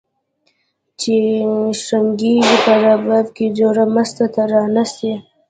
[0.99, 1.15] چي
[1.83, 5.11] شرنګیږي په رباب کي جوړه مسته ترانه سي